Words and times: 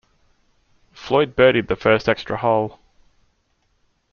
Floyd 0.93 1.35
birdied 1.35 1.67
the 1.67 1.75
first 1.75 2.09
extra 2.09 2.37
hole. 2.37 2.79